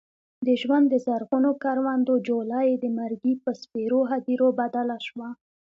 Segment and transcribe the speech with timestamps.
[0.45, 5.29] د ژوند د زرغونو کروندو جوله یې د مرګي په سپېرو هديرو بدله شوه.